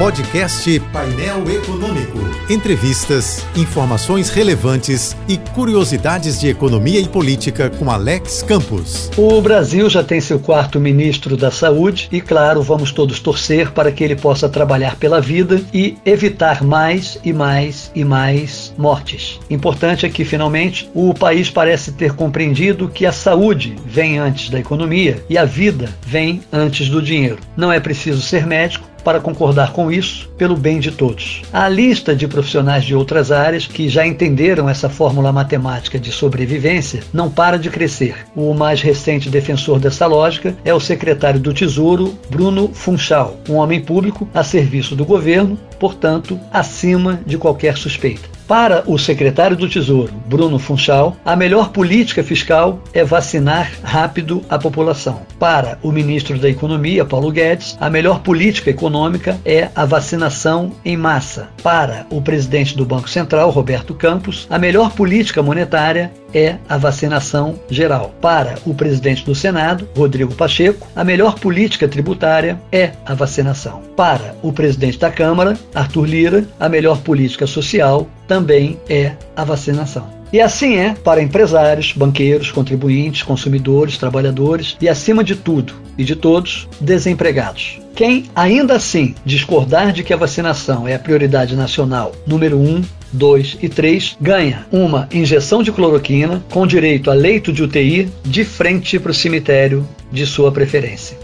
Podcast 0.00 0.80
Painel 0.94 1.44
Econômico. 1.50 2.18
Entrevistas, 2.48 3.44
informações 3.54 4.30
relevantes 4.30 5.14
e 5.28 5.36
curiosidades 5.36 6.40
de 6.40 6.48
economia 6.48 6.98
e 6.98 7.06
política 7.06 7.68
com 7.68 7.90
Alex 7.90 8.42
Campos. 8.42 9.10
O 9.14 9.42
Brasil 9.42 9.90
já 9.90 10.02
tem 10.02 10.18
seu 10.18 10.40
quarto 10.40 10.80
ministro 10.80 11.36
da 11.36 11.50
Saúde 11.50 12.08
e, 12.10 12.18
claro, 12.18 12.62
vamos 12.62 12.92
todos 12.92 13.20
torcer 13.20 13.72
para 13.72 13.92
que 13.92 14.02
ele 14.02 14.16
possa 14.16 14.48
trabalhar 14.48 14.96
pela 14.96 15.20
vida 15.20 15.60
e 15.70 15.98
evitar 16.06 16.64
mais 16.64 17.18
e 17.22 17.30
mais 17.30 17.92
e 17.94 18.02
mais 18.02 18.72
mortes. 18.78 19.38
Importante 19.50 20.06
é 20.06 20.08
que, 20.08 20.24
finalmente, 20.24 20.90
o 20.94 21.12
país 21.12 21.50
parece 21.50 21.92
ter 21.92 22.14
compreendido 22.14 22.88
que 22.88 23.04
a 23.04 23.12
saúde 23.12 23.76
vem 23.84 24.16
antes 24.16 24.48
da 24.48 24.58
economia 24.58 25.22
e 25.28 25.36
a 25.36 25.44
vida 25.44 25.90
vem 26.06 26.40
antes 26.50 26.88
do 26.88 27.02
dinheiro. 27.02 27.38
Não 27.54 27.70
é 27.70 27.78
preciso 27.78 28.22
ser 28.22 28.46
médico 28.46 28.89
para 29.00 29.20
concordar 29.20 29.72
com 29.72 29.90
isso 29.90 30.28
pelo 30.36 30.56
bem 30.56 30.80
de 30.80 30.90
todos. 30.90 31.42
A 31.52 31.68
lista 31.68 32.14
de 32.14 32.26
profissionais 32.26 32.84
de 32.84 32.94
outras 32.94 33.30
áreas 33.30 33.66
que 33.66 33.88
já 33.88 34.06
entenderam 34.06 34.68
essa 34.68 34.88
fórmula 34.88 35.32
matemática 35.32 35.98
de 35.98 36.10
sobrevivência 36.10 37.02
não 37.12 37.30
para 37.30 37.58
de 37.58 37.70
crescer. 37.70 38.16
O 38.34 38.54
mais 38.54 38.80
recente 38.80 39.28
defensor 39.30 39.78
dessa 39.78 40.06
lógica 40.06 40.56
é 40.64 40.74
o 40.74 40.80
secretário 40.80 41.40
do 41.40 41.52
Tesouro, 41.52 42.18
Bruno 42.30 42.70
Funchal, 42.72 43.36
um 43.48 43.54
homem 43.54 43.80
público 43.80 44.28
a 44.34 44.42
serviço 44.42 44.94
do 44.96 45.04
governo, 45.04 45.58
portanto, 45.78 46.38
acima 46.52 47.20
de 47.26 47.38
qualquer 47.38 47.76
suspeita. 47.76 48.39
Para 48.50 48.82
o 48.84 48.98
secretário 48.98 49.56
do 49.56 49.68
Tesouro, 49.68 50.12
Bruno 50.26 50.58
Funchal, 50.58 51.16
a 51.24 51.36
melhor 51.36 51.68
política 51.68 52.24
fiscal 52.24 52.82
é 52.92 53.04
vacinar 53.04 53.70
rápido 53.80 54.44
a 54.50 54.58
população. 54.58 55.22
Para 55.38 55.78
o 55.80 55.92
ministro 55.92 56.36
da 56.36 56.48
Economia, 56.48 57.04
Paulo 57.04 57.30
Guedes, 57.30 57.78
a 57.80 57.88
melhor 57.88 58.22
política 58.22 58.68
econômica 58.68 59.38
é 59.44 59.68
a 59.72 59.84
vacinação 59.84 60.72
em 60.84 60.96
massa. 60.96 61.48
Para 61.62 62.08
o 62.10 62.20
presidente 62.20 62.76
do 62.76 62.84
Banco 62.84 63.08
Central, 63.08 63.50
Roberto 63.50 63.94
Campos, 63.94 64.48
a 64.50 64.58
melhor 64.58 64.90
política 64.94 65.44
monetária 65.44 66.10
é 66.34 66.56
a 66.68 66.76
vacinação 66.76 67.58
geral. 67.70 68.14
Para 68.20 68.56
o 68.64 68.74
presidente 68.74 69.24
do 69.24 69.34
Senado, 69.34 69.88
Rodrigo 69.96 70.34
Pacheco, 70.34 70.86
a 70.94 71.04
melhor 71.04 71.38
política 71.38 71.88
tributária 71.88 72.60
é 72.72 72.92
a 73.04 73.14
vacinação. 73.14 73.82
Para 73.96 74.34
o 74.42 74.52
presidente 74.52 74.98
da 74.98 75.10
Câmara, 75.10 75.58
Arthur 75.74 76.04
Lira, 76.04 76.44
a 76.58 76.68
melhor 76.68 77.00
política 77.02 77.46
social 77.46 78.08
também 78.26 78.78
é 78.88 79.12
a 79.36 79.44
vacinação. 79.44 80.20
E 80.32 80.40
assim 80.40 80.76
é 80.76 80.94
para 80.94 81.22
empresários, 81.22 81.92
banqueiros, 81.92 82.52
contribuintes, 82.52 83.22
consumidores, 83.22 83.98
trabalhadores 83.98 84.76
e, 84.80 84.88
acima 84.88 85.24
de 85.24 85.34
tudo 85.34 85.74
e 85.98 86.04
de 86.04 86.14
todos, 86.14 86.68
desempregados. 86.80 87.80
Quem 87.96 88.26
ainda 88.34 88.74
assim 88.74 89.14
discordar 89.24 89.92
de 89.92 90.04
que 90.04 90.14
a 90.14 90.16
vacinação 90.16 90.86
é 90.86 90.94
a 90.94 90.98
prioridade 90.98 91.56
nacional 91.56 92.12
número 92.26 92.58
um 92.58 92.80
2 93.12 93.58
e 93.62 93.68
3 93.68 94.16
ganha 94.20 94.66
uma 94.70 95.08
injeção 95.12 95.62
de 95.62 95.72
cloroquina 95.72 96.42
com 96.50 96.66
direito 96.66 97.10
a 97.10 97.14
leito 97.14 97.52
de 97.52 97.62
UTI 97.62 98.08
de 98.24 98.44
frente 98.44 98.98
para 98.98 99.10
o 99.10 99.14
cemitério 99.14 99.86
de 100.12 100.26
sua 100.26 100.52
preferência. 100.52 101.18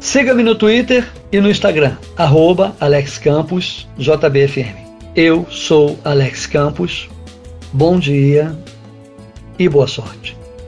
Siga-me 0.00 0.42
no 0.42 0.54
Twitter 0.54 1.06
e 1.30 1.40
no 1.40 1.50
Instagram, 1.50 1.96
arroba 2.16 2.74
AlexCamposJBFM. 2.80 4.74
Eu 5.14 5.46
sou 5.50 5.98
Alex 6.04 6.46
Campos. 6.46 7.08
Bom 7.72 7.98
dia 7.98 8.56
e 9.58 9.68
boa 9.68 9.86
sorte. 9.86 10.39